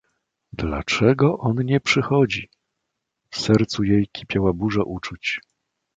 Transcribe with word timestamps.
"dlaczego 0.53 1.37
on 1.37 1.55
nie 1.65 1.79
przychodzi...“ 1.79 2.49
W 3.31 3.39
sercu 3.39 3.83
jej 3.83 4.07
kipiała 4.07 4.53
burza 4.53 4.81
uczuć." 4.83 5.39